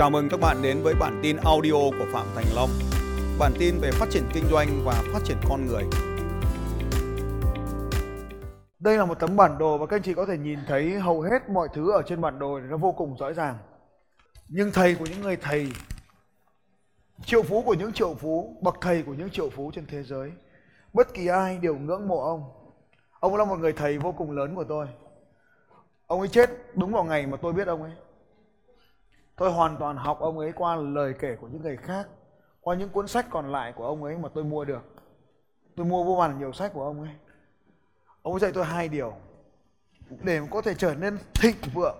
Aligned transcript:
Chào 0.00 0.10
mừng 0.10 0.28
các 0.28 0.40
bạn 0.40 0.62
đến 0.62 0.82
với 0.82 0.94
bản 1.00 1.20
tin 1.22 1.36
audio 1.36 1.72
của 1.72 2.06
Phạm 2.12 2.26
Thành 2.34 2.44
Long. 2.54 2.70
Bản 3.38 3.52
tin 3.58 3.74
về 3.80 3.90
phát 3.90 4.06
triển 4.10 4.22
kinh 4.32 4.44
doanh 4.50 4.68
và 4.84 5.02
phát 5.12 5.18
triển 5.24 5.36
con 5.48 5.66
người. 5.66 5.84
Đây 8.78 8.98
là 8.98 9.04
một 9.04 9.20
tấm 9.20 9.36
bản 9.36 9.58
đồ 9.58 9.78
và 9.78 9.86
các 9.86 9.96
anh 9.96 10.02
chị 10.02 10.14
có 10.14 10.26
thể 10.26 10.38
nhìn 10.38 10.58
thấy 10.66 10.92
hầu 10.92 11.20
hết 11.20 11.50
mọi 11.50 11.68
thứ 11.74 11.92
ở 11.92 12.02
trên 12.06 12.20
bản 12.20 12.38
đồ 12.38 12.60
nó 12.60 12.76
vô 12.76 12.92
cùng 12.92 13.16
rõ 13.16 13.32
ràng. 13.32 13.58
Nhưng 14.48 14.70
thầy 14.72 14.94
của 14.94 15.04
những 15.04 15.20
người 15.20 15.36
thầy, 15.36 15.72
triệu 17.24 17.42
phú 17.42 17.62
của 17.62 17.74
những 17.74 17.92
triệu 17.92 18.14
phú, 18.14 18.56
bậc 18.62 18.74
thầy 18.80 19.02
của 19.02 19.14
những 19.14 19.30
triệu 19.30 19.50
phú 19.50 19.70
trên 19.74 19.86
thế 19.86 20.02
giới, 20.02 20.32
bất 20.92 21.14
kỳ 21.14 21.26
ai 21.26 21.58
đều 21.58 21.76
ngưỡng 21.76 22.08
mộ 22.08 22.22
ông. 22.22 22.44
Ông 23.20 23.36
là 23.36 23.44
một 23.44 23.58
người 23.58 23.72
thầy 23.72 23.98
vô 23.98 24.12
cùng 24.12 24.30
lớn 24.30 24.54
của 24.54 24.64
tôi. 24.64 24.86
Ông 26.06 26.20
ấy 26.20 26.28
chết 26.28 26.50
đúng 26.74 26.92
vào 26.92 27.04
ngày 27.04 27.26
mà 27.26 27.36
tôi 27.42 27.52
biết 27.52 27.66
ông 27.66 27.82
ấy. 27.82 27.92
Tôi 29.40 29.52
hoàn 29.52 29.76
toàn 29.76 29.96
học 29.96 30.20
ông 30.20 30.38
ấy 30.38 30.52
qua 30.52 30.76
lời 30.76 31.14
kể 31.18 31.36
của 31.40 31.48
những 31.48 31.62
người 31.62 31.76
khác, 31.76 32.08
qua 32.60 32.76
những 32.76 32.88
cuốn 32.88 33.08
sách 33.08 33.26
còn 33.30 33.52
lại 33.52 33.72
của 33.76 33.86
ông 33.86 34.04
ấy 34.04 34.18
mà 34.18 34.28
tôi 34.34 34.44
mua 34.44 34.64
được. 34.64 34.82
Tôi 35.76 35.86
mua 35.86 36.04
vô 36.04 36.14
vàn 36.14 36.38
nhiều 36.38 36.52
sách 36.52 36.72
của 36.74 36.84
ông 36.84 37.02
ấy. 37.02 37.10
Ông 38.22 38.34
ấy 38.34 38.40
dạy 38.40 38.52
tôi 38.54 38.64
hai 38.64 38.88
điều 38.88 39.14
để 40.22 40.40
có 40.50 40.62
thể 40.62 40.74
trở 40.74 40.94
nên 40.94 41.18
thịnh 41.34 41.56
vượng 41.74 41.96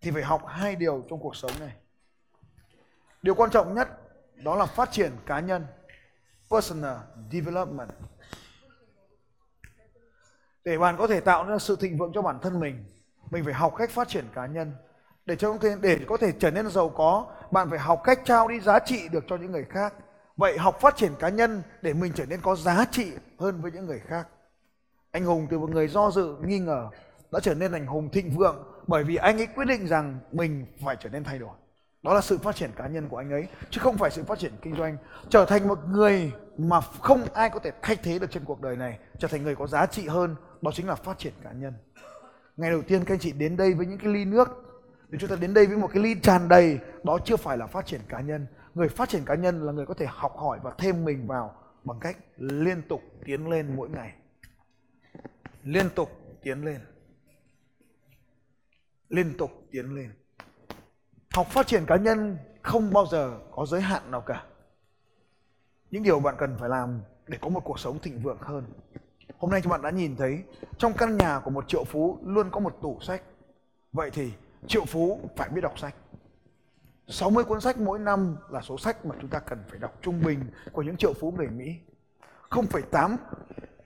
thì 0.00 0.10
phải 0.10 0.22
học 0.22 0.42
hai 0.46 0.76
điều 0.76 1.04
trong 1.10 1.20
cuộc 1.20 1.36
sống 1.36 1.52
này. 1.60 1.76
Điều 3.22 3.34
quan 3.34 3.50
trọng 3.50 3.74
nhất 3.74 3.88
đó 4.34 4.56
là 4.56 4.66
phát 4.66 4.90
triển 4.92 5.12
cá 5.26 5.40
nhân, 5.40 5.66
personal 6.50 6.96
development. 7.32 7.90
Để 10.64 10.78
bạn 10.78 10.96
có 10.98 11.06
thể 11.06 11.20
tạo 11.20 11.44
ra 11.44 11.58
sự 11.58 11.76
thịnh 11.76 11.98
vượng 11.98 12.12
cho 12.14 12.22
bản 12.22 12.38
thân 12.42 12.60
mình, 12.60 12.84
mình 13.30 13.44
phải 13.44 13.54
học 13.54 13.74
cách 13.78 13.90
phát 13.90 14.08
triển 14.08 14.24
cá 14.34 14.46
nhân. 14.46 14.72
Để 15.26 15.36
cho 15.36 15.58
để 15.80 15.98
có 16.06 16.16
thể 16.16 16.32
trở 16.38 16.50
nên 16.50 16.70
giàu 16.70 16.88
có, 16.88 17.26
bạn 17.50 17.70
phải 17.70 17.78
học 17.78 18.00
cách 18.04 18.20
trao 18.24 18.48
đi 18.48 18.60
giá 18.60 18.78
trị 18.78 19.08
được 19.08 19.24
cho 19.28 19.36
những 19.36 19.52
người 19.52 19.64
khác. 19.70 19.94
Vậy 20.36 20.58
học 20.58 20.80
phát 20.80 20.96
triển 20.96 21.12
cá 21.18 21.28
nhân 21.28 21.62
để 21.82 21.94
mình 21.94 22.12
trở 22.14 22.26
nên 22.26 22.40
có 22.40 22.56
giá 22.56 22.84
trị 22.90 23.12
hơn 23.38 23.62
với 23.62 23.72
những 23.72 23.86
người 23.86 24.00
khác. 24.06 24.28
Anh 25.10 25.24
Hùng 25.24 25.46
từ 25.50 25.58
một 25.58 25.70
người 25.70 25.88
do 25.88 26.10
dự, 26.10 26.36
nghi 26.42 26.58
ngờ 26.58 26.88
đã 27.32 27.40
trở 27.40 27.54
nên 27.54 27.72
anh 27.72 27.86
Hùng 27.86 28.08
thịnh 28.10 28.30
vượng 28.30 28.82
bởi 28.86 29.04
vì 29.04 29.16
anh 29.16 29.38
ấy 29.38 29.46
quyết 29.46 29.64
định 29.64 29.86
rằng 29.86 30.18
mình 30.32 30.66
phải 30.84 30.96
trở 31.00 31.08
nên 31.08 31.24
thay 31.24 31.38
đổi. 31.38 31.54
Đó 32.02 32.14
là 32.14 32.20
sự 32.20 32.38
phát 32.38 32.56
triển 32.56 32.70
cá 32.76 32.86
nhân 32.86 33.08
của 33.08 33.16
anh 33.16 33.30
ấy 33.30 33.46
chứ 33.70 33.80
không 33.80 33.98
phải 33.98 34.10
sự 34.10 34.24
phát 34.24 34.38
triển 34.38 34.52
kinh 34.62 34.76
doanh. 34.76 34.96
Trở 35.28 35.44
thành 35.44 35.68
một 35.68 35.78
người 35.88 36.32
mà 36.58 36.80
không 36.80 37.24
ai 37.34 37.50
có 37.50 37.58
thể 37.58 37.70
thay 37.82 37.96
thế 37.96 38.18
được 38.18 38.30
trên 38.30 38.44
cuộc 38.44 38.60
đời 38.60 38.76
này, 38.76 38.98
trở 39.18 39.28
thành 39.28 39.42
người 39.42 39.56
có 39.56 39.66
giá 39.66 39.86
trị 39.86 40.08
hơn, 40.08 40.36
đó 40.62 40.70
chính 40.74 40.88
là 40.88 40.94
phát 40.94 41.18
triển 41.18 41.32
cá 41.44 41.52
nhân. 41.52 41.72
Ngày 42.56 42.70
đầu 42.70 42.82
tiên 42.82 43.04
các 43.04 43.14
anh 43.14 43.20
chị 43.20 43.32
đến 43.32 43.56
đây 43.56 43.74
với 43.74 43.86
những 43.86 43.98
cái 43.98 44.12
ly 44.12 44.24
nước. 44.24 44.48
Để 45.08 45.18
chúng 45.20 45.30
ta 45.30 45.36
đến 45.36 45.54
đây 45.54 45.66
với 45.66 45.76
một 45.76 45.90
cái 45.92 46.02
ly 46.02 46.14
tràn 46.22 46.48
đầy, 46.48 46.78
đó 47.04 47.18
chưa 47.24 47.36
phải 47.36 47.58
là 47.58 47.66
phát 47.66 47.86
triển 47.86 48.00
cá 48.08 48.20
nhân. 48.20 48.46
Người 48.74 48.88
phát 48.88 49.08
triển 49.08 49.24
cá 49.24 49.34
nhân 49.34 49.66
là 49.66 49.72
người 49.72 49.86
có 49.86 49.94
thể 49.94 50.06
học 50.08 50.32
hỏi 50.36 50.58
và 50.62 50.74
thêm 50.78 51.04
mình 51.04 51.26
vào 51.26 51.62
bằng 51.84 52.00
cách 52.00 52.16
liên 52.36 52.82
tục 52.88 53.02
tiến 53.24 53.48
lên 53.48 53.76
mỗi 53.76 53.88
ngày. 53.88 54.14
Liên 55.62 55.90
tục 55.94 56.10
tiến 56.42 56.64
lên. 56.64 56.80
Liên 59.08 59.36
tục 59.38 59.50
tiến 59.70 59.94
lên. 59.94 60.10
Học 61.30 61.46
phát 61.46 61.66
triển 61.66 61.86
cá 61.86 61.96
nhân 61.96 62.38
không 62.62 62.92
bao 62.92 63.06
giờ 63.06 63.38
có 63.50 63.66
giới 63.66 63.80
hạn 63.80 64.10
nào 64.10 64.20
cả. 64.20 64.44
Những 65.90 66.02
điều 66.02 66.20
bạn 66.20 66.34
cần 66.38 66.56
phải 66.60 66.68
làm 66.68 67.00
để 67.26 67.38
có 67.40 67.48
một 67.48 67.60
cuộc 67.64 67.80
sống 67.80 67.98
thịnh 67.98 68.22
vượng 68.22 68.38
hơn 68.40 68.64
hôm 69.38 69.50
nay 69.50 69.60
các 69.60 69.70
bạn 69.70 69.82
đã 69.82 69.90
nhìn 69.90 70.16
thấy 70.16 70.42
trong 70.78 70.92
căn 70.92 71.16
nhà 71.16 71.40
của 71.44 71.50
một 71.50 71.68
triệu 71.68 71.84
phú 71.84 72.18
luôn 72.24 72.50
có 72.50 72.60
một 72.60 72.78
tủ 72.82 72.98
sách 73.00 73.22
vậy 73.92 74.10
thì 74.10 74.32
triệu 74.66 74.84
phú 74.84 75.20
phải 75.36 75.48
biết 75.48 75.60
đọc 75.60 75.78
sách 75.78 75.94
60 77.08 77.44
cuốn 77.44 77.60
sách 77.60 77.78
mỗi 77.78 77.98
năm 77.98 78.36
là 78.50 78.60
số 78.60 78.78
sách 78.78 79.06
mà 79.06 79.14
chúng 79.20 79.30
ta 79.30 79.38
cần 79.38 79.64
phải 79.68 79.78
đọc 79.78 79.98
trung 80.02 80.22
bình 80.24 80.40
của 80.72 80.82
những 80.82 80.96
triệu 80.96 81.12
phú 81.12 81.32
người 81.36 81.48
Mỹ. 81.48 81.76
0,8 82.50 83.16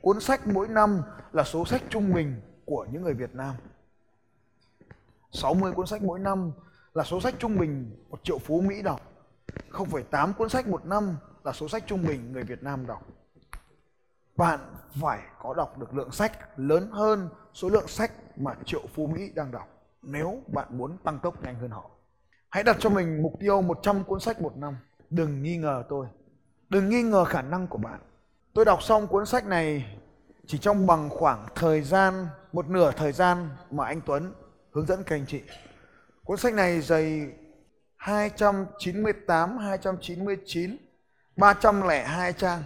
cuốn 0.00 0.21
sách 0.21 0.47
mỗi 0.47 0.69
năm 0.69 1.03
là 1.33 1.44
số 1.44 1.65
sách 1.65 1.83
trung 1.89 2.12
bình 2.12 2.41
của 2.65 2.87
những 2.93 3.03
người 3.03 3.15
Việt 3.15 3.34
Nam. 3.34 3.55
60 5.33 5.72
cuốn 5.72 5.87
sách 5.87 6.03
mỗi 6.03 6.19
năm 6.19 6.53
là 6.94 7.05
số 7.05 7.21
sách 7.21 7.34
trung 7.39 7.59
bình 7.59 8.05
một 8.09 8.25
triệu 8.25 8.39
phú 8.39 8.60
Mỹ 8.60 8.83
đọc. 8.83 9.00
0,8 9.71 10.33
cuốn 10.33 10.49
sách 10.49 10.69
một 10.69 10.87
năm 10.87 11.16
là 11.44 11.53
số 11.53 11.69
sách 11.69 11.83
trung 11.87 12.06
bình 12.06 12.33
người 12.33 12.43
Việt 12.43 12.62
Nam 12.62 12.87
đọc. 12.87 13.06
Bạn 14.41 14.61
phải 15.01 15.21
có 15.43 15.55
đọc 15.55 15.78
được 15.78 15.95
lượng 15.95 16.12
sách 16.12 16.59
lớn 16.59 16.91
hơn 16.93 17.28
số 17.55 17.69
lượng 17.69 17.89
sách 17.89 18.12
mà 18.37 18.55
triệu 18.65 18.83
phú 18.95 19.06
Mỹ 19.06 19.31
đang 19.34 19.51
đọc 19.51 19.69
nếu 20.03 20.43
bạn 20.47 20.67
muốn 20.71 20.99
tăng 21.05 21.19
tốc 21.19 21.43
nhanh 21.43 21.55
hơn 21.55 21.71
họ. 21.71 21.91
Hãy 22.51 22.62
đặt 22.62 22.77
cho 22.81 22.91
mình 22.91 23.23
mục 23.23 23.33
tiêu 23.41 23.62
100 23.62 24.05
cuốn 24.05 24.21
sách 24.21 24.41
một 24.41 24.56
năm. 24.56 24.77
Đừng 25.11 25.43
nghi 25.43 25.56
ngờ 25.56 25.84
tôi. 25.89 26.06
Đừng 26.69 26.89
nghi 26.89 27.03
ngờ 27.03 27.25
khả 27.25 27.43
năng 27.43 27.67
của 27.67 27.78
bạn. 27.78 28.01
Tôi 28.55 28.65
đọc 28.65 28.83
xong 28.83 29.06
cuốn 29.06 29.27
sách 29.27 29.47
này 29.47 29.99
chỉ 30.47 30.59
trong 30.59 30.87
bằng 30.87 31.09
khoảng 31.11 31.47
thời 31.55 31.83
gian, 31.83 32.27
một 32.53 32.69
nửa 32.69 32.93
thời 32.93 33.12
gian 33.12 33.49
mà 33.71 33.84
anh 33.84 34.01
Tuấn 34.07 34.33
hướng 34.72 34.87
dẫn 34.87 35.03
các 35.05 35.17
anh 35.17 35.27
chị. 35.27 35.43
Cuốn 36.25 36.39
sách 36.39 36.55
này 36.55 36.81
dày 36.81 37.33
298, 37.97 39.59
299, 39.59 40.77
302 41.37 42.33
trang. 42.33 42.62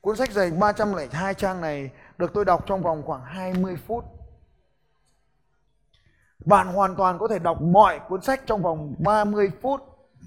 Cuốn 0.00 0.16
sách 0.16 0.32
dày 0.32 0.50
302 0.50 1.34
trang 1.34 1.60
này 1.60 1.90
được 2.18 2.30
tôi 2.34 2.44
đọc 2.44 2.64
trong 2.66 2.82
vòng 2.82 3.02
khoảng 3.02 3.24
20 3.24 3.76
phút 3.86 4.04
bạn 6.44 6.66
hoàn 6.66 6.96
toàn 6.96 7.18
có 7.18 7.28
thể 7.28 7.38
đọc 7.38 7.62
mọi 7.62 8.00
cuốn 8.08 8.22
sách 8.22 8.42
trong 8.46 8.62
vòng 8.62 8.94
30 8.98 9.50
phút, 9.62 9.80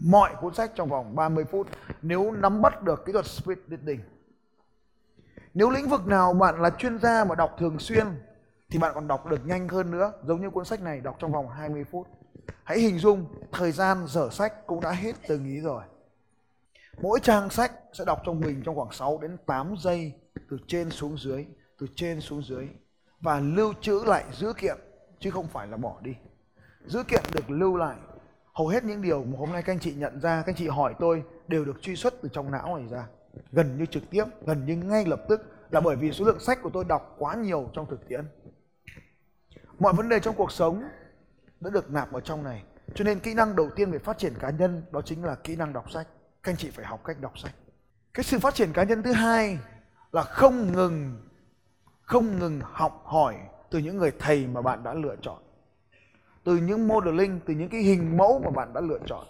mọi 0.03 0.35
cuốn 0.41 0.53
sách 0.53 0.71
trong 0.75 0.89
vòng 0.89 1.15
30 1.15 1.45
phút 1.51 1.67
nếu 2.01 2.31
nắm 2.31 2.61
bắt 2.61 2.83
được 2.83 3.05
kỹ 3.05 3.13
thuật 3.13 3.25
speed 3.25 3.57
reading. 3.67 3.99
Nếu 5.53 5.69
lĩnh 5.69 5.89
vực 5.89 6.07
nào 6.07 6.33
bạn 6.33 6.61
là 6.61 6.69
chuyên 6.69 6.99
gia 6.99 7.25
mà 7.25 7.35
đọc 7.35 7.55
thường 7.59 7.79
xuyên 7.79 8.07
thì 8.69 8.79
bạn 8.79 8.91
còn 8.95 9.07
đọc 9.07 9.25
được 9.25 9.45
nhanh 9.45 9.67
hơn 9.67 9.91
nữa, 9.91 10.13
giống 10.23 10.41
như 10.41 10.49
cuốn 10.49 10.65
sách 10.65 10.81
này 10.81 11.01
đọc 11.01 11.15
trong 11.19 11.31
vòng 11.31 11.49
20 11.49 11.83
phút. 11.91 12.07
Hãy 12.63 12.79
hình 12.79 12.99
dung 12.99 13.25
thời 13.51 13.71
gian 13.71 14.07
dở 14.07 14.29
sách 14.31 14.67
cũng 14.67 14.81
đã 14.81 14.91
hết 14.91 15.15
từng 15.27 15.45
ý 15.45 15.59
rồi. 15.59 15.83
Mỗi 17.03 17.19
trang 17.19 17.49
sách 17.49 17.71
sẽ 17.93 18.05
đọc 18.05 18.21
trong 18.25 18.39
mình 18.39 18.61
trong 18.65 18.75
khoảng 18.75 18.91
6 18.91 19.19
đến 19.21 19.37
8 19.45 19.75
giây 19.79 20.13
từ 20.49 20.57
trên 20.67 20.89
xuống 20.89 21.17
dưới, 21.17 21.45
từ 21.79 21.87
trên 21.95 22.21
xuống 22.21 22.43
dưới 22.43 22.67
và 23.19 23.39
lưu 23.39 23.73
trữ 23.81 24.03
lại 24.05 24.25
dữ 24.33 24.53
kiện 24.53 24.77
chứ 25.19 25.31
không 25.31 25.47
phải 25.47 25.67
là 25.67 25.77
bỏ 25.77 25.97
đi. 26.01 26.15
Dữ 26.85 27.03
kiện 27.03 27.21
được 27.33 27.49
lưu 27.49 27.77
lại. 27.77 27.97
Hầu 28.53 28.67
hết 28.67 28.83
những 28.83 29.01
điều 29.01 29.23
mà 29.23 29.37
hôm 29.37 29.51
nay 29.51 29.63
các 29.63 29.73
anh 29.73 29.79
chị 29.79 29.93
nhận 29.93 30.21
ra 30.21 30.41
các 30.41 30.51
anh 30.51 30.55
chị 30.55 30.67
hỏi 30.67 30.95
tôi 30.99 31.23
đều 31.47 31.65
được 31.65 31.81
truy 31.81 31.95
xuất 31.95 32.13
từ 32.21 32.29
trong 32.33 32.51
não 32.51 32.77
này 32.77 32.87
ra. 32.87 33.07
Gần 33.51 33.77
như 33.77 33.85
trực 33.85 34.03
tiếp 34.09 34.25
gần 34.45 34.65
như 34.65 34.75
ngay 34.75 35.05
lập 35.05 35.21
tức 35.29 35.41
là 35.71 35.81
bởi 35.81 35.95
vì 35.95 36.11
số 36.11 36.25
lượng 36.25 36.39
sách 36.39 36.59
của 36.61 36.69
tôi 36.73 36.85
đọc 36.85 37.15
quá 37.19 37.35
nhiều 37.35 37.69
trong 37.73 37.85
thực 37.89 38.07
tiễn. 38.07 38.25
Mọi 39.79 39.93
vấn 39.93 40.09
đề 40.09 40.19
trong 40.19 40.35
cuộc 40.35 40.51
sống 40.51 40.83
đã 41.59 41.69
được 41.69 41.91
nạp 41.91 42.13
ở 42.13 42.21
trong 42.21 42.43
này 42.43 42.63
cho 42.95 43.03
nên 43.03 43.19
kỹ 43.19 43.33
năng 43.33 43.55
đầu 43.55 43.69
tiên 43.75 43.91
về 43.91 43.99
phát 43.99 44.17
triển 44.17 44.33
cá 44.39 44.49
nhân 44.49 44.83
đó 44.91 45.01
chính 45.01 45.23
là 45.23 45.35
kỹ 45.35 45.55
năng 45.55 45.73
đọc 45.73 45.91
sách 45.91 46.07
các 46.43 46.51
anh 46.51 46.57
chị 46.57 46.69
phải 46.69 46.85
học 46.85 47.01
cách 47.05 47.17
đọc 47.21 47.39
sách. 47.39 47.55
Cái 48.13 48.23
sự 48.23 48.39
phát 48.39 48.55
triển 48.55 48.73
cá 48.73 48.83
nhân 48.83 49.03
thứ 49.03 49.11
hai 49.11 49.59
là 50.11 50.23
không 50.23 50.71
ngừng 50.71 51.21
không 52.01 52.39
ngừng 52.39 52.61
học 52.63 53.03
hỏi 53.05 53.35
từ 53.69 53.79
những 53.79 53.97
người 53.97 54.11
thầy 54.19 54.47
mà 54.47 54.61
bạn 54.61 54.83
đã 54.83 54.93
lựa 54.93 55.15
chọn. 55.21 55.43
Từ 56.43 56.57
những 56.57 56.87
modeling, 56.87 57.39
từ 57.45 57.53
những 57.53 57.69
cái 57.69 57.81
hình 57.81 58.17
mẫu 58.17 58.39
mà 58.39 58.49
bạn 58.49 58.73
đã 58.73 58.81
lựa 58.81 58.99
chọn. 59.05 59.27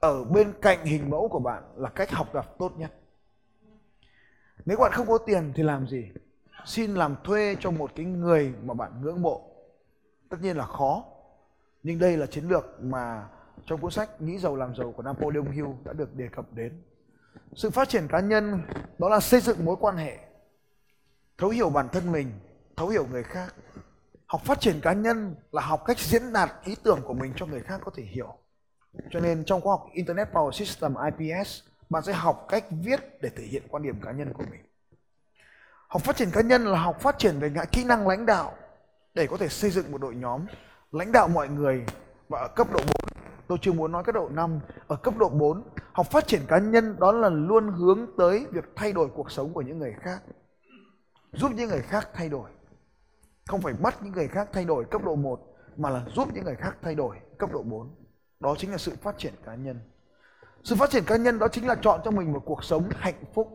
Ở 0.00 0.24
bên 0.24 0.52
cạnh 0.62 0.84
hình 0.84 1.10
mẫu 1.10 1.28
của 1.28 1.38
bạn 1.38 1.62
là 1.76 1.88
cách 1.88 2.10
học 2.10 2.28
tập 2.32 2.54
tốt 2.58 2.72
nhất. 2.76 2.92
Nếu 4.64 4.78
bạn 4.78 4.92
không 4.92 5.06
có 5.06 5.18
tiền 5.18 5.52
thì 5.54 5.62
làm 5.62 5.88
gì? 5.88 6.10
Xin 6.66 6.94
làm 6.94 7.16
thuê 7.24 7.56
cho 7.60 7.70
một 7.70 7.90
cái 7.94 8.06
người 8.06 8.54
mà 8.62 8.74
bạn 8.74 9.00
ngưỡng 9.02 9.22
mộ. 9.22 9.50
Tất 10.28 10.36
nhiên 10.40 10.56
là 10.56 10.66
khó, 10.66 11.04
nhưng 11.82 11.98
đây 11.98 12.16
là 12.16 12.26
chiến 12.26 12.48
lược 12.48 12.64
mà 12.80 13.28
trong 13.66 13.80
cuốn 13.80 13.90
sách 13.90 14.20
nghĩ 14.20 14.38
giàu 14.38 14.56
làm 14.56 14.76
giàu 14.76 14.92
của 14.92 15.02
Napoleon 15.02 15.50
Hill 15.52 15.68
đã 15.84 15.92
được 15.92 16.14
đề 16.14 16.28
cập 16.32 16.52
đến, 16.52 16.82
sự 17.54 17.70
phát 17.70 17.88
triển 17.88 18.08
cá 18.08 18.20
nhân 18.20 18.62
đó 18.98 19.08
là 19.08 19.20
xây 19.20 19.40
dựng 19.40 19.64
mối 19.64 19.76
quan 19.80 19.96
hệ, 19.96 20.18
thấu 21.38 21.50
hiểu 21.50 21.70
bản 21.70 21.88
thân 21.88 22.12
mình, 22.12 22.32
thấu 22.76 22.88
hiểu 22.88 23.06
người 23.10 23.22
khác. 23.22 23.54
Học 24.26 24.40
phát 24.44 24.60
triển 24.60 24.80
cá 24.80 24.92
nhân 24.92 25.34
là 25.52 25.62
học 25.62 25.82
cách 25.86 25.98
diễn 25.98 26.32
đạt 26.32 26.50
ý 26.64 26.76
tưởng 26.82 27.00
của 27.04 27.14
mình 27.14 27.32
cho 27.36 27.46
người 27.46 27.60
khác 27.60 27.80
có 27.84 27.90
thể 27.94 28.02
hiểu. 28.02 28.34
Cho 29.10 29.20
nên 29.20 29.44
trong 29.44 29.60
khoa 29.60 29.72
học 29.72 29.86
internet 29.92 30.32
power 30.32 30.50
system 30.50 30.94
ips 31.18 31.60
bạn 31.90 32.02
sẽ 32.02 32.12
học 32.12 32.46
cách 32.48 32.64
viết 32.70 33.00
để 33.22 33.30
thể 33.36 33.44
hiện 33.44 33.62
quan 33.68 33.82
điểm 33.82 34.00
cá 34.04 34.12
nhân 34.12 34.32
của 34.32 34.44
mình. 34.50 34.60
Học 35.88 36.02
phát 36.02 36.16
triển 36.16 36.30
cá 36.30 36.40
nhân 36.40 36.66
là 36.66 36.78
học 36.78 37.00
phát 37.00 37.18
triển 37.18 37.38
về 37.38 37.52
kỹ 37.72 37.84
năng 37.84 38.08
lãnh 38.08 38.26
đạo 38.26 38.54
để 39.14 39.26
có 39.26 39.36
thể 39.36 39.48
xây 39.48 39.70
dựng 39.70 39.92
một 39.92 39.98
đội 39.98 40.14
nhóm, 40.14 40.46
lãnh 40.92 41.12
đạo 41.12 41.28
mọi 41.28 41.48
người 41.48 41.84
và 42.28 42.40
ở 42.40 42.48
cấp 42.48 42.68
độ 42.72 42.80
4 42.86 43.17
tôi 43.48 43.58
chưa 43.60 43.72
muốn 43.72 43.92
nói 43.92 44.04
cấp 44.04 44.14
độ 44.14 44.28
5 44.28 44.60
ở 44.86 44.96
cấp 44.96 45.14
độ 45.18 45.28
4 45.28 45.62
học 45.92 46.06
phát 46.10 46.26
triển 46.26 46.40
cá 46.48 46.58
nhân 46.58 46.96
đó 46.98 47.12
là 47.12 47.28
luôn 47.28 47.68
hướng 47.68 48.06
tới 48.18 48.46
việc 48.50 48.64
thay 48.76 48.92
đổi 48.92 49.08
cuộc 49.14 49.30
sống 49.30 49.52
của 49.52 49.62
những 49.62 49.78
người 49.78 49.94
khác, 50.00 50.22
giúp 51.32 51.52
những 51.54 51.68
người 51.68 51.82
khác 51.82 52.08
thay 52.14 52.28
đổi. 52.28 52.50
Không 53.46 53.60
phải 53.60 53.72
bắt 53.72 54.02
những 54.02 54.12
người 54.12 54.28
khác 54.28 54.48
thay 54.52 54.64
đổi 54.64 54.84
cấp 54.84 55.04
độ 55.04 55.16
1 55.16 55.40
mà 55.76 55.90
là 55.90 56.04
giúp 56.14 56.28
những 56.34 56.44
người 56.44 56.56
khác 56.56 56.76
thay 56.82 56.94
đổi 56.94 57.16
cấp 57.38 57.52
độ 57.52 57.62
4 57.62 57.90
đó 58.40 58.54
chính 58.58 58.70
là 58.70 58.78
sự 58.78 58.92
phát 59.02 59.18
triển 59.18 59.34
cá 59.44 59.54
nhân. 59.54 59.80
Sự 60.64 60.76
phát 60.76 60.90
triển 60.90 61.04
cá 61.04 61.16
nhân 61.16 61.38
đó 61.38 61.48
chính 61.48 61.66
là 61.66 61.74
chọn 61.74 62.00
cho 62.04 62.10
mình 62.10 62.32
một 62.32 62.42
cuộc 62.44 62.64
sống 62.64 62.88
hạnh 62.96 63.24
phúc. 63.34 63.48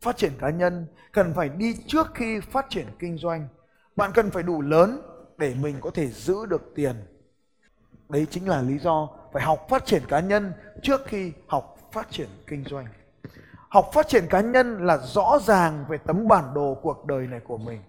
Phát 0.00 0.16
triển 0.16 0.32
cá 0.38 0.50
nhân 0.50 0.86
cần 1.12 1.32
phải 1.34 1.48
đi 1.48 1.76
trước 1.86 2.06
khi 2.14 2.40
phát 2.40 2.66
triển 2.68 2.86
kinh 2.98 3.18
doanh. 3.18 3.48
Bạn 3.96 4.10
cần 4.14 4.30
phải 4.30 4.42
đủ 4.42 4.62
lớn 4.62 5.00
để 5.38 5.54
mình 5.62 5.76
có 5.80 5.90
thể 5.90 6.08
giữ 6.08 6.46
được 6.46 6.72
tiền. 6.74 6.96
Đấy 8.08 8.26
chính 8.30 8.48
là 8.48 8.62
lý 8.62 8.78
do 8.78 9.08
phải 9.34 9.42
học 9.42 9.66
phát 9.68 9.86
triển 9.86 10.02
cá 10.08 10.20
nhân 10.20 10.52
trước 10.82 11.00
khi 11.06 11.32
học 11.46 11.76
phát 11.92 12.10
triển 12.10 12.28
kinh 12.46 12.64
doanh. 12.64 12.86
Học 13.68 13.90
phát 13.92 14.08
triển 14.08 14.26
cá 14.30 14.40
nhân 14.40 14.86
là 14.86 14.96
rõ 14.96 15.38
ràng 15.42 15.84
về 15.88 15.98
tấm 15.98 16.28
bản 16.28 16.54
đồ 16.54 16.78
cuộc 16.82 17.06
đời 17.06 17.26
này 17.26 17.40
của 17.40 17.58
mình. 17.58 17.80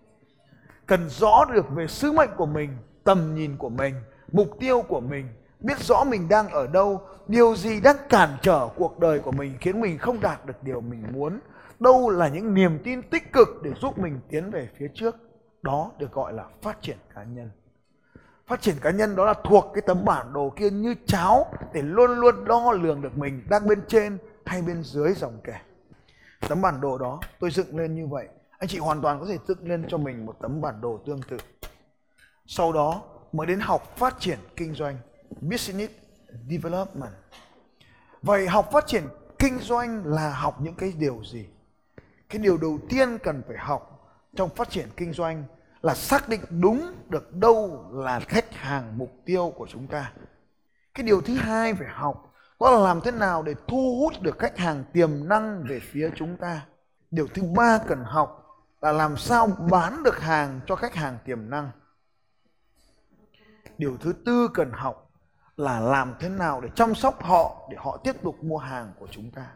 Cần 0.85 1.09
rõ 1.09 1.45
được 1.53 1.65
về 1.69 1.87
sứ 1.87 2.11
mệnh 2.11 2.29
của 2.37 2.45
mình, 2.45 2.69
tầm 3.03 3.35
nhìn 3.35 3.57
của 3.57 3.69
mình, 3.69 3.95
mục 4.31 4.47
tiêu 4.59 4.81
của 4.81 4.99
mình, 4.99 5.27
biết 5.59 5.79
rõ 5.79 6.03
mình 6.03 6.29
đang 6.29 6.49
ở 6.49 6.67
đâu, 6.67 7.01
điều 7.27 7.55
gì 7.55 7.81
đang 7.81 7.97
cản 8.09 8.29
trở 8.41 8.69
cuộc 8.75 8.99
đời 8.99 9.19
của 9.19 9.31
mình 9.31 9.57
khiến 9.61 9.81
mình 9.81 9.97
không 9.97 10.21
đạt 10.21 10.45
được 10.45 10.63
điều 10.63 10.81
mình 10.81 11.03
muốn. 11.11 11.39
Đâu 11.79 12.09
là 12.09 12.27
những 12.27 12.53
niềm 12.53 12.79
tin 12.83 13.01
tích 13.01 13.33
cực 13.33 13.47
để 13.63 13.71
giúp 13.81 13.97
mình 13.97 14.19
tiến 14.29 14.51
về 14.51 14.69
phía 14.77 14.87
trước. 14.93 15.15
Đó 15.61 15.91
được 15.97 16.11
gọi 16.11 16.33
là 16.33 16.45
phát 16.61 16.81
triển 16.81 16.97
cá 17.15 17.23
nhân 17.23 17.49
phát 18.47 18.61
triển 18.61 18.75
cá 18.81 18.91
nhân 18.91 19.15
đó 19.15 19.25
là 19.25 19.33
thuộc 19.43 19.71
cái 19.73 19.81
tấm 19.87 20.05
bản 20.05 20.33
đồ 20.33 20.53
kia 20.55 20.69
như 20.69 20.95
cháo 21.05 21.53
để 21.73 21.81
luôn 21.81 22.11
luôn 22.11 22.45
đo 22.45 22.71
lường 22.71 23.01
được 23.01 23.17
mình 23.17 23.43
đang 23.49 23.67
bên 23.67 23.81
trên 23.87 24.17
hay 24.45 24.61
bên 24.61 24.83
dưới 24.83 25.13
dòng 25.13 25.39
kẻ. 25.43 25.61
Tấm 26.47 26.61
bản 26.61 26.81
đồ 26.81 26.97
đó 26.97 27.19
tôi 27.39 27.51
dựng 27.51 27.77
lên 27.77 27.95
như 27.95 28.07
vậy, 28.07 28.27
anh 28.59 28.67
chị 28.67 28.77
hoàn 28.77 29.01
toàn 29.01 29.19
có 29.19 29.25
thể 29.25 29.37
dựng 29.47 29.69
lên 29.69 29.85
cho 29.87 29.97
mình 29.97 30.25
một 30.25 30.35
tấm 30.41 30.61
bản 30.61 30.81
đồ 30.81 30.99
tương 31.05 31.21
tự. 31.21 31.37
Sau 32.45 32.73
đó 32.73 33.01
mới 33.31 33.47
đến 33.47 33.59
học 33.59 33.97
phát 33.97 34.19
triển 34.19 34.39
kinh 34.55 34.73
doanh, 34.73 34.97
business 35.41 35.93
development. 36.49 37.13
Vậy 38.21 38.47
học 38.47 38.69
phát 38.71 38.87
triển 38.87 39.03
kinh 39.39 39.59
doanh 39.59 40.05
là 40.05 40.29
học 40.29 40.61
những 40.61 40.75
cái 40.75 40.93
điều 40.97 41.21
gì? 41.31 41.45
Cái 42.29 42.41
điều 42.41 42.57
đầu 42.57 42.79
tiên 42.89 43.17
cần 43.23 43.41
phải 43.47 43.57
học 43.57 44.09
trong 44.35 44.49
phát 44.49 44.69
triển 44.69 44.87
kinh 44.97 45.13
doanh 45.13 45.43
là 45.85 45.95
xác 45.95 46.29
định 46.29 46.41
đúng 46.49 46.93
được 47.09 47.33
đâu 47.33 47.89
là 47.93 48.19
khách 48.19 48.53
hàng 48.53 48.97
mục 48.97 49.11
tiêu 49.25 49.53
của 49.55 49.67
chúng 49.69 49.87
ta. 49.87 50.11
Cái 50.93 51.03
điều 51.03 51.21
thứ 51.21 51.33
hai 51.33 51.73
phải 51.73 51.87
học, 51.87 52.33
đó 52.59 52.71
là 52.71 52.79
làm 52.79 53.01
thế 53.01 53.11
nào 53.11 53.43
để 53.43 53.53
thu 53.67 53.97
hút 53.99 54.13
được 54.21 54.39
khách 54.39 54.57
hàng 54.57 54.83
tiềm 54.93 55.27
năng 55.27 55.63
về 55.69 55.79
phía 55.79 56.11
chúng 56.15 56.37
ta. 56.37 56.65
Điều 57.11 57.27
thứ 57.27 57.43
ba 57.55 57.79
cần 57.87 58.03
học 58.03 58.45
là 58.81 58.91
làm 58.91 59.17
sao 59.17 59.47
bán 59.47 60.03
được 60.03 60.19
hàng 60.19 60.59
cho 60.67 60.75
khách 60.75 60.95
hàng 60.95 61.17
tiềm 61.25 61.49
năng. 61.49 61.69
Điều 63.77 63.97
thứ 63.97 64.13
tư 64.25 64.47
cần 64.53 64.71
học 64.71 65.11
là 65.57 65.79
làm 65.79 66.13
thế 66.19 66.29
nào 66.29 66.61
để 66.61 66.69
chăm 66.75 66.95
sóc 66.95 67.23
họ 67.23 67.67
để 67.71 67.77
họ 67.79 67.97
tiếp 68.03 68.15
tục 68.23 68.43
mua 68.43 68.57
hàng 68.57 68.93
của 68.99 69.07
chúng 69.11 69.31
ta. 69.31 69.47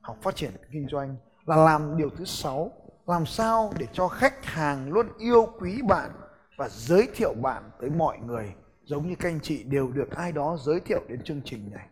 Học 0.00 0.16
phát 0.22 0.36
triển 0.36 0.52
kinh 0.72 0.88
doanh 0.90 1.16
là 1.46 1.56
làm 1.56 1.96
điều 1.96 2.10
thứ 2.10 2.24
sáu 2.24 2.72
làm 3.08 3.26
sao 3.26 3.72
để 3.78 3.86
cho 3.92 4.08
khách 4.08 4.44
hàng 4.44 4.92
luôn 4.92 5.06
yêu 5.18 5.46
quý 5.58 5.82
bạn 5.82 6.10
và 6.56 6.68
giới 6.68 7.08
thiệu 7.14 7.34
bạn 7.34 7.70
tới 7.80 7.90
mọi 7.90 8.18
người, 8.18 8.54
giống 8.84 9.08
như 9.08 9.14
các 9.18 9.28
anh 9.28 9.40
chị 9.42 9.62
đều 9.62 9.92
được 9.92 10.10
ai 10.10 10.32
đó 10.32 10.56
giới 10.60 10.80
thiệu 10.80 11.00
đến 11.08 11.22
chương 11.24 11.40
trình 11.44 11.70
này? 11.70 11.88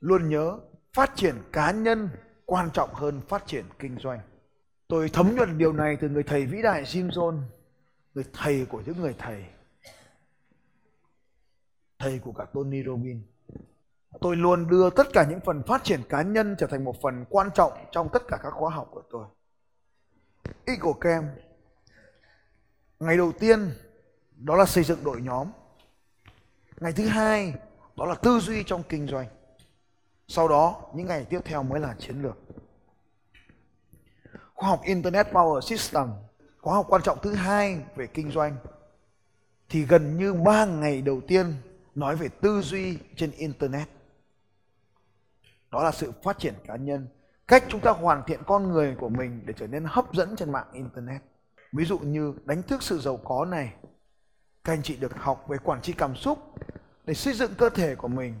Luôn 0.00 0.28
nhớ, 0.28 0.58
phát 0.92 1.12
triển 1.14 1.34
cá 1.52 1.70
nhân 1.70 2.08
quan 2.44 2.70
trọng 2.70 2.94
hơn 2.94 3.20
phát 3.28 3.46
triển 3.46 3.64
kinh 3.78 3.98
doanh. 3.98 4.20
Tôi 4.88 5.08
thấm 5.08 5.36
nhuận 5.36 5.58
điều 5.58 5.72
này 5.72 5.96
từ 6.00 6.08
người 6.08 6.22
thầy 6.22 6.46
vĩ 6.46 6.62
đại 6.62 6.82
Jim 6.82 7.10
Jones, 7.10 7.40
người 8.14 8.24
thầy 8.32 8.66
của 8.66 8.82
những 8.86 9.00
người 9.00 9.14
thầy. 9.18 9.44
Thầy 11.98 12.18
của 12.18 12.32
cả 12.32 12.44
Tony 12.54 12.82
Robbins. 12.86 13.22
Tôi 14.20 14.36
luôn 14.36 14.68
đưa 14.68 14.90
tất 14.90 15.06
cả 15.12 15.26
những 15.30 15.40
phần 15.40 15.62
phát 15.62 15.84
triển 15.84 16.00
cá 16.08 16.22
nhân 16.22 16.56
trở 16.58 16.66
thành 16.66 16.84
một 16.84 16.94
phần 17.02 17.24
quan 17.28 17.50
trọng 17.54 17.72
trong 17.90 18.08
tất 18.12 18.22
cả 18.28 18.38
các 18.42 18.50
khóa 18.50 18.70
học 18.70 18.88
của 18.90 19.02
tôi. 19.10 19.26
Eagle 20.66 20.92
Camp 21.00 21.30
ngày 23.00 23.16
đầu 23.16 23.32
tiên, 23.32 23.70
đó 24.36 24.56
là 24.56 24.66
xây 24.66 24.84
dựng 24.84 25.04
đội 25.04 25.22
nhóm. 25.22 25.50
Ngày 26.80 26.92
thứ 26.92 27.06
hai, 27.06 27.54
đó 27.96 28.06
là 28.06 28.14
tư 28.14 28.40
duy 28.40 28.62
trong 28.66 28.82
kinh 28.88 29.06
doanh. 29.06 29.26
Sau 30.28 30.48
đó, 30.48 30.82
những 30.94 31.06
ngày 31.06 31.24
tiếp 31.24 31.40
theo 31.44 31.62
mới 31.62 31.80
là 31.80 31.94
chiến 31.98 32.22
lược. 32.22 32.38
Khoa 34.54 34.68
học 34.68 34.80
internet 34.84 35.26
power 35.26 35.60
system, 35.60 36.08
khóa 36.60 36.74
học 36.74 36.86
quan 36.88 37.02
trọng 37.02 37.18
thứ 37.22 37.34
hai 37.34 37.80
về 37.96 38.06
kinh 38.06 38.30
doanh, 38.30 38.56
thì 39.68 39.84
gần 39.84 40.16
như 40.16 40.34
ba 40.34 40.64
ngày 40.64 41.02
đầu 41.02 41.20
tiên 41.28 41.54
nói 41.94 42.16
về 42.16 42.28
tư 42.28 42.60
duy 42.60 42.98
trên 43.16 43.30
internet. 43.30 43.88
Đó 45.70 45.82
là 45.82 45.92
sự 45.92 46.12
phát 46.22 46.38
triển 46.38 46.54
cá 46.66 46.76
nhân 46.76 47.06
cách 47.48 47.64
chúng 47.68 47.80
ta 47.80 47.90
hoàn 47.90 48.22
thiện 48.26 48.40
con 48.46 48.68
người 48.68 48.96
của 49.00 49.08
mình 49.08 49.42
để 49.46 49.54
trở 49.56 49.66
nên 49.66 49.84
hấp 49.84 50.14
dẫn 50.14 50.36
trên 50.36 50.52
mạng 50.52 50.66
internet. 50.72 51.22
Ví 51.72 51.84
dụ 51.84 51.98
như 51.98 52.34
đánh 52.44 52.62
thức 52.62 52.82
sự 52.82 52.98
giàu 52.98 53.16
có 53.16 53.44
này. 53.44 53.74
Các 54.64 54.72
anh 54.72 54.82
chị 54.82 54.96
được 54.96 55.14
học 55.14 55.44
về 55.48 55.58
quản 55.64 55.82
trị 55.82 55.92
cảm 55.92 56.16
xúc 56.16 56.38
để 57.04 57.14
xây 57.14 57.34
dựng 57.34 57.54
cơ 57.58 57.70
thể 57.70 57.94
của 57.94 58.08
mình, 58.08 58.34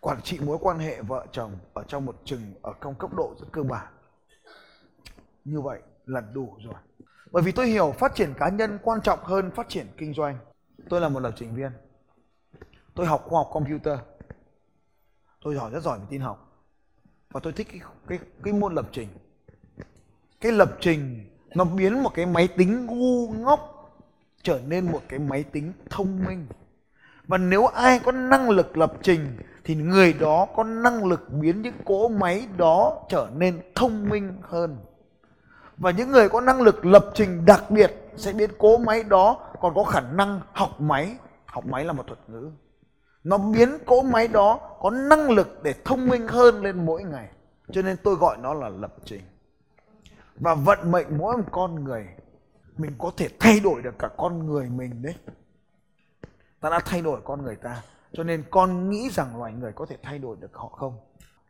quản 0.00 0.22
trị 0.22 0.38
mối 0.40 0.58
quan 0.60 0.78
hệ 0.78 1.02
vợ 1.02 1.26
chồng 1.32 1.58
ở 1.74 1.82
trong 1.88 2.06
một 2.06 2.16
chừng, 2.24 2.54
ở 2.62 2.72
trong 2.80 2.94
cấp 2.94 3.10
độ 3.16 3.34
rất 3.40 3.46
cơ 3.52 3.62
bản. 3.62 3.86
Như 5.44 5.60
vậy 5.60 5.80
là 6.06 6.20
đủ 6.20 6.56
rồi. 6.64 6.74
Bởi 7.30 7.42
vì 7.42 7.52
tôi 7.52 7.66
hiểu 7.66 7.92
phát 7.98 8.14
triển 8.14 8.34
cá 8.38 8.48
nhân 8.48 8.78
quan 8.82 9.00
trọng 9.00 9.18
hơn 9.22 9.50
phát 9.50 9.68
triển 9.68 9.86
kinh 9.96 10.14
doanh. 10.14 10.38
Tôi 10.88 11.00
là 11.00 11.08
một 11.08 11.20
lập 11.20 11.32
trình 11.36 11.54
viên. 11.54 11.72
Tôi 12.94 13.06
học 13.06 13.24
khoa 13.24 13.38
học 13.38 13.50
computer. 13.52 13.98
Tôi 15.42 15.54
giỏi, 15.54 15.70
rất 15.70 15.82
giỏi 15.82 15.98
về 15.98 16.04
tin 16.10 16.20
học 16.20 16.49
và 17.32 17.40
tôi 17.42 17.52
thích 17.52 17.68
cái 17.70 17.80
cái 18.06 18.18
cái 18.42 18.52
môn 18.52 18.74
lập 18.74 18.88
trình. 18.92 19.08
Cái 20.40 20.52
lập 20.52 20.76
trình 20.80 21.30
nó 21.54 21.64
biến 21.64 22.02
một 22.02 22.14
cái 22.14 22.26
máy 22.26 22.48
tính 22.48 22.86
ngu 22.86 23.28
ngốc 23.28 23.92
trở 24.42 24.60
nên 24.66 24.92
một 24.92 25.00
cái 25.08 25.18
máy 25.18 25.42
tính 25.42 25.72
thông 25.90 26.24
minh. 26.24 26.46
Và 27.26 27.38
nếu 27.38 27.66
ai 27.66 27.98
có 27.98 28.12
năng 28.12 28.50
lực 28.50 28.76
lập 28.76 28.92
trình 29.02 29.36
thì 29.64 29.74
người 29.74 30.12
đó 30.12 30.46
có 30.56 30.64
năng 30.64 31.04
lực 31.04 31.32
biến 31.32 31.62
những 31.62 31.74
cỗ 31.84 32.08
máy 32.08 32.46
đó 32.56 33.06
trở 33.08 33.28
nên 33.36 33.60
thông 33.74 34.08
minh 34.08 34.32
hơn. 34.42 34.76
Và 35.76 35.90
những 35.90 36.10
người 36.10 36.28
có 36.28 36.40
năng 36.40 36.60
lực 36.60 36.86
lập 36.86 37.10
trình 37.14 37.44
đặc 37.44 37.70
biệt 37.70 37.92
sẽ 38.16 38.32
biến 38.32 38.50
cỗ 38.58 38.78
máy 38.78 39.02
đó 39.02 39.54
còn 39.60 39.74
có 39.74 39.84
khả 39.84 40.00
năng 40.00 40.40
học 40.52 40.80
máy. 40.80 41.16
Học 41.46 41.66
máy 41.66 41.84
là 41.84 41.92
một 41.92 42.06
thuật 42.06 42.18
ngữ 42.28 42.50
nó 43.24 43.38
biến 43.38 43.78
cỗ 43.86 44.02
máy 44.02 44.28
đó 44.28 44.76
có 44.80 44.90
năng 44.90 45.30
lực 45.30 45.62
để 45.62 45.74
thông 45.84 46.08
minh 46.08 46.28
hơn 46.28 46.62
lên 46.62 46.86
mỗi 46.86 47.02
ngày. 47.02 47.28
Cho 47.72 47.82
nên 47.82 47.96
tôi 47.96 48.14
gọi 48.14 48.36
nó 48.36 48.54
là 48.54 48.68
lập 48.68 48.94
trình. 49.04 49.20
Và 50.36 50.54
vận 50.54 50.90
mệnh 50.90 51.18
mỗi 51.18 51.36
một 51.36 51.44
con 51.50 51.84
người, 51.84 52.06
mình 52.76 52.94
có 52.98 53.10
thể 53.16 53.28
thay 53.40 53.60
đổi 53.60 53.82
được 53.82 53.98
cả 53.98 54.08
con 54.16 54.46
người 54.46 54.68
mình 54.68 55.02
đấy. 55.02 55.14
Ta 56.60 56.70
đã 56.70 56.80
thay 56.84 57.02
đổi 57.02 57.20
con 57.24 57.42
người 57.42 57.56
ta, 57.56 57.82
cho 58.12 58.22
nên 58.22 58.44
con 58.50 58.90
nghĩ 58.90 59.10
rằng 59.10 59.38
loài 59.38 59.52
người 59.52 59.72
có 59.72 59.86
thể 59.86 59.96
thay 60.02 60.18
đổi 60.18 60.36
được 60.40 60.54
họ 60.54 60.68
không? 60.68 60.98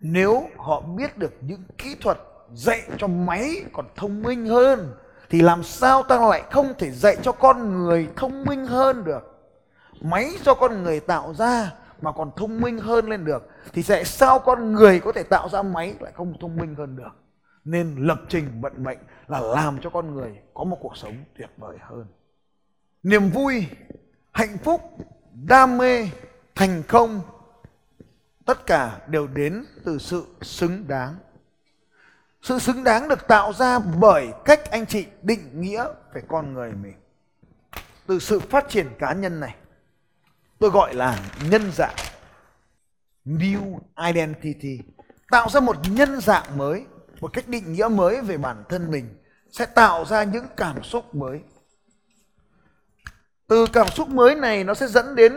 Nếu 0.00 0.42
họ 0.56 0.80
biết 0.80 1.18
được 1.18 1.32
những 1.40 1.62
kỹ 1.78 1.96
thuật 2.00 2.18
dạy 2.54 2.82
cho 2.98 3.06
máy 3.06 3.64
còn 3.72 3.86
thông 3.96 4.22
minh 4.22 4.46
hơn, 4.46 4.94
thì 5.30 5.42
làm 5.42 5.62
sao 5.62 6.02
ta 6.02 6.28
lại 6.28 6.42
không 6.50 6.74
thể 6.78 6.90
dạy 6.90 7.16
cho 7.22 7.32
con 7.32 7.78
người 7.78 8.08
thông 8.16 8.44
minh 8.44 8.66
hơn 8.66 9.04
được? 9.04 9.39
Máy 10.00 10.30
do 10.44 10.54
con 10.54 10.82
người 10.82 11.00
tạo 11.00 11.34
ra 11.34 11.72
mà 12.02 12.12
còn 12.12 12.30
thông 12.36 12.60
minh 12.60 12.78
hơn 12.78 13.08
lên 13.08 13.24
được, 13.24 13.48
thì 13.72 13.82
sẽ 13.82 14.04
sao 14.04 14.38
con 14.38 14.72
người 14.72 15.00
có 15.00 15.12
thể 15.12 15.22
tạo 15.22 15.48
ra 15.48 15.62
máy 15.62 15.94
lại 16.00 16.12
không 16.12 16.34
thông 16.40 16.56
minh 16.56 16.74
hơn 16.74 16.96
được? 16.96 17.10
Nên 17.64 17.96
lập 17.98 18.20
trình 18.28 18.60
vận 18.60 18.84
mệnh 18.84 18.98
là 19.28 19.40
làm 19.40 19.78
cho 19.80 19.90
con 19.90 20.14
người 20.14 20.38
có 20.54 20.64
một 20.64 20.78
cuộc 20.80 20.96
sống 20.96 21.14
tuyệt 21.38 21.50
vời 21.56 21.76
hơn. 21.80 22.06
Niềm 23.02 23.30
vui, 23.30 23.66
hạnh 24.32 24.58
phúc, 24.58 24.80
đam 25.46 25.78
mê, 25.78 26.08
thành 26.54 26.82
công, 26.88 27.20
tất 28.44 28.66
cả 28.66 29.00
đều 29.06 29.26
đến 29.26 29.64
từ 29.84 29.98
sự 29.98 30.26
xứng 30.42 30.88
đáng. 30.88 31.14
Sự 32.42 32.58
xứng 32.58 32.84
đáng 32.84 33.08
được 33.08 33.28
tạo 33.28 33.52
ra 33.52 33.78
bởi 33.78 34.28
cách 34.44 34.70
anh 34.70 34.86
chị 34.86 35.06
định 35.22 35.60
nghĩa 35.60 35.84
về 36.14 36.22
con 36.28 36.54
người 36.54 36.72
mình. 36.72 36.94
Từ 38.06 38.18
sự 38.18 38.40
phát 38.40 38.68
triển 38.68 38.86
cá 38.98 39.12
nhân 39.12 39.40
này 39.40 39.54
tôi 40.60 40.70
gọi 40.70 40.94
là 40.94 41.18
nhân 41.50 41.72
dạng 41.72 41.94
new 43.24 43.78
identity, 44.06 44.78
tạo 45.30 45.48
ra 45.48 45.60
một 45.60 45.76
nhân 45.90 46.20
dạng 46.20 46.58
mới, 46.58 46.84
một 47.20 47.32
cách 47.32 47.48
định 47.48 47.72
nghĩa 47.72 47.88
mới 47.88 48.22
về 48.22 48.36
bản 48.36 48.64
thân 48.68 48.90
mình, 48.90 49.16
sẽ 49.50 49.66
tạo 49.66 50.04
ra 50.04 50.24
những 50.24 50.44
cảm 50.56 50.82
xúc 50.82 51.14
mới. 51.14 51.40
Từ 53.46 53.66
cảm 53.72 53.88
xúc 53.88 54.08
mới 54.08 54.34
này 54.34 54.64
nó 54.64 54.74
sẽ 54.74 54.86
dẫn 54.86 55.14
đến 55.14 55.32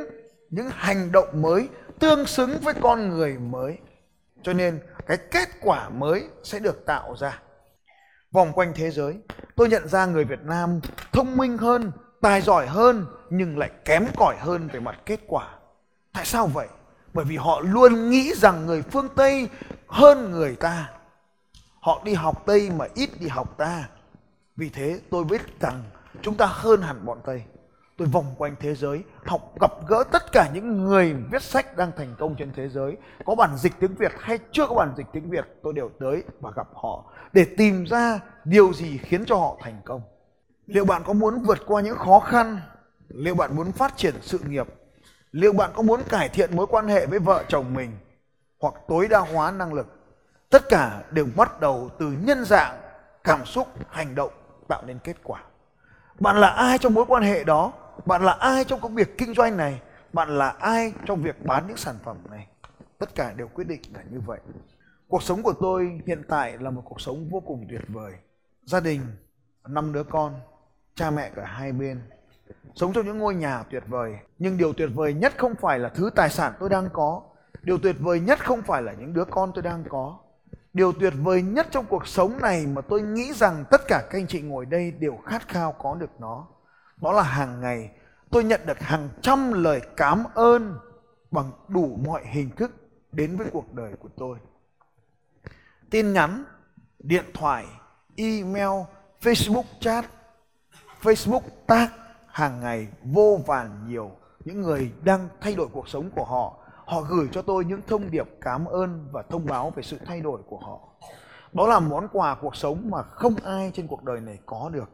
những 0.49 0.69
hành 0.73 1.11
động 1.11 1.41
mới 1.41 1.69
tương 1.99 2.25
xứng 2.25 2.59
với 2.59 2.73
con 2.81 3.09
người 3.09 3.37
mới. 3.37 3.77
Cho 4.43 4.53
nên, 4.53 4.79
cái 5.07 5.17
kết 5.31 5.49
quả 5.61 5.89
mới 5.89 6.23
sẽ 6.43 6.59
được 6.59 6.85
tạo 6.85 7.15
ra. 7.19 7.41
Vòng 8.31 8.53
quanh 8.53 8.73
thế 8.75 8.91
giới, 8.91 9.17
tôi 9.55 9.69
nhận 9.69 9.87
ra 9.87 10.05
người 10.05 10.25
việt 10.25 10.41
nam 10.43 10.79
thông 11.11 11.37
minh 11.37 11.57
hơn 11.57 11.91
tài 12.23 12.41
giỏi 12.41 12.67
hơn 12.67 13.05
nhưng 13.29 13.57
lại 13.57 13.71
kém 13.85 14.05
cỏi 14.17 14.35
hơn 14.39 14.67
về 14.73 14.79
mặt 14.79 14.99
kết 15.05 15.19
quả. 15.27 15.49
Tại 16.13 16.25
sao 16.25 16.47
vậy? 16.47 16.67
Bởi 17.13 17.25
vì 17.25 17.37
họ 17.37 17.59
luôn 17.59 18.09
nghĩ 18.09 18.33
rằng 18.35 18.65
người 18.65 18.81
phương 18.81 19.07
Tây 19.15 19.49
hơn 19.87 20.31
người 20.31 20.55
ta. 20.55 20.91
Họ 21.79 22.01
đi 22.05 22.13
học 22.13 22.43
Tây 22.45 22.71
mà 22.77 22.85
ít 22.95 23.09
đi 23.19 23.27
học 23.27 23.57
ta. 23.57 23.89
Vì 24.55 24.69
thế 24.69 24.99
tôi 25.09 25.23
biết 25.23 25.41
rằng 25.59 25.83
chúng 26.21 26.35
ta 26.35 26.45
hơn 26.45 26.81
hẳn 26.81 27.05
bọn 27.05 27.19
Tây. 27.25 27.43
Tôi 27.97 28.07
vòng 28.07 28.35
quanh 28.37 28.55
thế 28.59 28.75
giới, 28.75 29.03
học 29.25 29.53
gặp 29.61 29.71
gỡ 29.87 30.03
tất 30.11 30.31
cả 30.31 30.49
những 30.53 30.83
người 30.83 31.15
viết 31.31 31.43
sách 31.43 31.77
đang 31.77 31.91
thành 31.97 32.15
công 32.19 32.35
trên 32.35 32.51
thế 32.55 32.69
giới. 32.69 32.97
Có 33.25 33.35
bản 33.35 33.57
dịch 33.57 33.73
tiếng 33.79 33.95
Việt 33.95 34.11
hay 34.19 34.39
chưa 34.51 34.67
có 34.67 34.75
bản 34.75 34.93
dịch 34.97 35.07
tiếng 35.13 35.29
Việt, 35.29 35.45
tôi 35.63 35.73
đều 35.73 35.89
tới 35.99 36.23
và 36.39 36.51
gặp 36.55 36.67
họ 36.73 37.03
để 37.33 37.45
tìm 37.57 37.85
ra 37.85 38.19
điều 38.45 38.73
gì 38.73 38.97
khiến 38.97 39.25
cho 39.25 39.35
họ 39.35 39.57
thành 39.61 39.81
công. 39.85 40.01
Liệu 40.67 40.85
bạn 40.85 41.01
có 41.05 41.13
muốn 41.13 41.39
vượt 41.39 41.59
qua 41.65 41.81
những 41.81 41.97
khó 41.97 42.19
khăn? 42.19 42.61
Liệu 43.07 43.35
bạn 43.35 43.55
muốn 43.55 43.71
phát 43.71 43.97
triển 43.97 44.15
sự 44.21 44.39
nghiệp? 44.39 44.67
Liệu 45.31 45.53
bạn 45.53 45.71
có 45.73 45.81
muốn 45.81 46.01
cải 46.09 46.29
thiện 46.29 46.55
mối 46.55 46.67
quan 46.67 46.87
hệ 46.87 47.05
với 47.05 47.19
vợ 47.19 47.43
chồng 47.47 47.73
mình 47.73 47.91
hoặc 48.59 48.73
tối 48.87 49.07
đa 49.07 49.19
hóa 49.19 49.51
năng 49.51 49.73
lực? 49.73 49.87
Tất 50.49 50.69
cả 50.69 51.03
đều 51.11 51.27
bắt 51.35 51.59
đầu 51.59 51.89
từ 51.99 52.11
nhân 52.25 52.45
dạng, 52.45 52.81
cảm 53.23 53.45
xúc, 53.45 53.67
hành 53.89 54.15
động 54.15 54.31
tạo 54.67 54.83
nên 54.85 54.99
kết 55.03 55.17
quả. 55.23 55.43
Bạn 56.19 56.37
là 56.37 56.47
ai 56.47 56.77
trong 56.77 56.93
mối 56.93 57.05
quan 57.07 57.23
hệ 57.23 57.43
đó? 57.43 57.73
Bạn 58.05 58.23
là 58.23 58.31
ai 58.31 58.63
trong 58.63 58.81
công 58.81 58.95
việc 58.95 59.17
kinh 59.17 59.33
doanh 59.33 59.57
này? 59.57 59.81
Bạn 60.13 60.37
là 60.37 60.49
ai 60.49 60.93
trong 61.05 61.21
việc 61.21 61.45
bán 61.45 61.67
những 61.67 61.77
sản 61.77 61.95
phẩm 62.03 62.17
này? 62.29 62.47
Tất 62.99 63.15
cả 63.15 63.33
đều 63.33 63.47
quyết 63.47 63.67
định 63.67 63.81
là 63.93 64.01
như 64.11 64.19
vậy. 64.19 64.39
Cuộc 65.07 65.23
sống 65.23 65.43
của 65.43 65.53
tôi 65.61 66.01
hiện 66.07 66.23
tại 66.29 66.57
là 66.57 66.69
một 66.69 66.81
cuộc 66.85 67.01
sống 67.01 67.29
vô 67.29 67.39
cùng 67.39 67.65
tuyệt 67.69 67.81
vời. 67.87 68.13
Gia 68.65 68.79
đình, 68.79 69.01
năm 69.67 69.93
đứa 69.93 70.03
con, 70.03 70.39
cha 70.95 71.11
mẹ 71.11 71.31
cả 71.35 71.45
hai 71.45 71.71
bên. 71.71 72.01
Sống 72.75 72.93
trong 72.93 73.05
những 73.05 73.17
ngôi 73.17 73.35
nhà 73.35 73.63
tuyệt 73.71 73.83
vời. 73.87 74.17
Nhưng 74.39 74.57
điều 74.57 74.73
tuyệt 74.73 74.89
vời 74.93 75.13
nhất 75.13 75.33
không 75.37 75.55
phải 75.55 75.79
là 75.79 75.89
thứ 75.89 76.09
tài 76.15 76.29
sản 76.29 76.53
tôi 76.59 76.69
đang 76.69 76.89
có. 76.93 77.21
Điều 77.61 77.77
tuyệt 77.77 77.95
vời 77.99 78.19
nhất 78.19 78.39
không 78.45 78.61
phải 78.61 78.81
là 78.81 78.93
những 78.93 79.13
đứa 79.13 79.25
con 79.25 79.51
tôi 79.55 79.63
đang 79.63 79.83
có. 79.89 80.19
Điều 80.73 80.93
tuyệt 80.93 81.13
vời 81.21 81.41
nhất 81.41 81.67
trong 81.71 81.85
cuộc 81.85 82.07
sống 82.07 82.37
này 82.41 82.65
mà 82.67 82.81
tôi 82.81 83.01
nghĩ 83.01 83.33
rằng 83.33 83.65
tất 83.71 83.81
cả 83.87 84.03
các 84.09 84.19
anh 84.19 84.27
chị 84.27 84.41
ngồi 84.41 84.65
đây 84.65 84.91
đều 84.91 85.17
khát 85.25 85.47
khao 85.47 85.71
có 85.71 85.95
được 85.95 86.09
nó. 86.19 86.47
Đó 87.01 87.11
là 87.11 87.23
hàng 87.23 87.61
ngày 87.61 87.91
tôi 88.31 88.43
nhận 88.43 88.61
được 88.65 88.79
hàng 88.79 89.09
trăm 89.21 89.53
lời 89.53 89.81
cảm 89.97 90.23
ơn 90.33 90.79
bằng 91.31 91.51
đủ 91.67 91.99
mọi 92.05 92.21
hình 92.25 92.49
thức 92.49 92.71
đến 93.11 93.37
với 93.37 93.47
cuộc 93.51 93.73
đời 93.73 93.93
của 93.99 94.09
tôi. 94.17 94.37
Tin 95.89 96.13
nhắn, 96.13 96.43
điện 96.99 97.25
thoại, 97.33 97.65
email, 98.15 98.83
Facebook 99.21 99.63
chat, 99.79 100.05
Facebook 101.03 101.41
tag 101.67 101.87
hàng 102.27 102.59
ngày 102.59 102.87
vô 103.03 103.39
vàn 103.45 103.87
nhiều. 103.87 104.11
Những 104.45 104.61
người 104.61 104.91
đang 105.03 105.29
thay 105.41 105.55
đổi 105.55 105.67
cuộc 105.73 105.89
sống 105.89 106.09
của 106.15 106.25
họ 106.25 106.57
họ 106.85 107.01
gửi 107.01 107.27
cho 107.31 107.41
tôi 107.41 107.65
những 107.65 107.81
thông 107.87 108.11
điệp 108.11 108.29
cảm 108.41 108.65
ơn 108.65 109.09
và 109.11 109.21
thông 109.29 109.45
báo 109.45 109.69
về 109.75 109.83
sự 109.83 109.97
thay 110.05 110.21
đổi 110.21 110.41
của 110.47 110.57
họ. 110.57 110.79
Đó 111.53 111.67
là 111.67 111.79
món 111.79 112.07
quà 112.11 112.35
cuộc 112.35 112.55
sống 112.55 112.89
mà 112.89 113.01
không 113.01 113.35
ai 113.43 113.71
trên 113.73 113.87
cuộc 113.87 114.03
đời 114.03 114.21
này 114.21 114.39
có 114.45 114.69
được. 114.73 114.89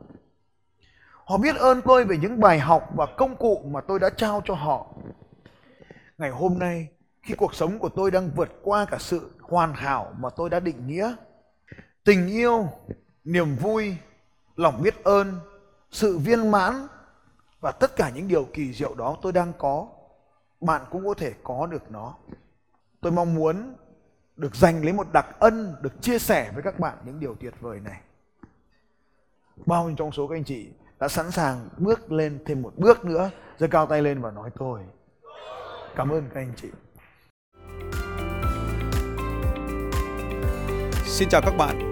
Họ 1.26 1.38
biết 1.38 1.56
ơn 1.56 1.82
tôi 1.82 2.06
về 2.06 2.18
những 2.18 2.40
bài 2.40 2.60
học 2.60 2.90
và 2.96 3.06
công 3.06 3.36
cụ 3.36 3.62
mà 3.66 3.82
tôi 3.82 4.00
đã 4.00 4.10
trao 4.10 4.42
cho 4.46 4.54
họ. 4.54 4.88
Ngày 6.18 6.30
hôm 6.30 6.60
nay, 6.60 6.88
khi 7.22 7.36
cuộc 7.36 7.56
sống 7.56 7.80
của 7.80 7.90
tôi 7.90 8.12
đang 8.12 8.30
vượt 8.36 8.50
qua 8.64 8.86
cả 8.86 8.98
sự 9.00 9.32
hoàn 9.42 9.74
hảo 9.74 10.14
mà 10.20 10.30
tôi 10.30 10.50
đã 10.50 10.60
định 10.60 10.88
nghĩa, 10.88 11.16
tình 12.04 12.28
yêu, 12.28 12.68
niềm 13.24 13.56
vui, 13.56 13.96
lòng 14.56 14.82
biết 14.82 15.04
ơn 15.04 15.40
sự 15.92 16.18
viên 16.18 16.52
mãn 16.52 16.88
và 17.60 17.72
tất 17.72 17.96
cả 17.96 18.10
những 18.10 18.28
điều 18.28 18.48
kỳ 18.54 18.74
diệu 18.74 18.96
đó 18.96 19.18
tôi 19.22 19.32
đang 19.32 19.54
có, 19.58 19.88
bạn 20.62 20.82
cũng 20.92 21.08
có 21.08 21.14
thể 21.14 21.34
có 21.44 21.66
được 21.66 21.92
nó. 21.92 22.14
Tôi 23.02 23.12
mong 23.12 23.36
muốn 23.36 23.76
được 24.36 24.56
dành 24.56 24.84
lấy 24.84 24.94
một 24.94 25.08
đặc 25.14 25.40
ân, 25.40 25.76
được 25.82 26.02
chia 26.02 26.20
sẻ 26.20 26.52
với 26.54 26.64
các 26.64 26.80
bạn 26.80 26.98
những 27.06 27.20
điều 27.20 27.36
tuyệt 27.36 27.54
vời 27.60 27.80
này. 27.80 28.02
Bao 29.66 29.88
nhiêu 29.88 29.96
trong 29.98 30.12
số 30.12 30.28
các 30.28 30.36
anh 30.36 30.44
chị 30.44 30.70
đã 31.00 31.08
sẵn 31.08 31.32
sàng 31.32 31.70
bước 31.78 32.12
lên 32.12 32.40
thêm 32.46 32.62
một 32.62 32.74
bước 32.78 33.06
nữa, 33.06 33.32
giơ 33.58 33.68
cao 33.68 33.86
tay 33.86 34.02
lên 34.02 34.22
và 34.22 34.32
nói 34.32 34.50
tôi. 34.60 34.82
Cảm 35.96 36.10
ơn 36.10 36.30
các 36.34 36.42
anh 36.42 36.54
chị. 36.56 36.68
Xin 41.06 41.30
chào 41.30 41.42
các 41.42 41.54
bạn 41.58 41.92